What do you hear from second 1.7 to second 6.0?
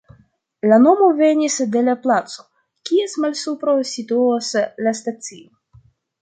de la placo, kies malsupro situas la stacio.